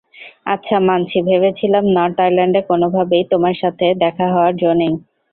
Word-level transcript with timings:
আচ্ছা, 0.45 0.75
মানছি, 0.87 1.17
ভেবেছিলাম 1.27 1.83
নর্থ 1.95 2.17
আইল্যান্ডে 2.19 2.61
কোনোভাবেই 2.69 3.23
তোমার 3.31 3.55
সাথে 3.61 3.85
দেখা 4.03 4.25
হওয়ার 4.33 4.53
জো 4.57 4.71
নেই। 4.75 4.93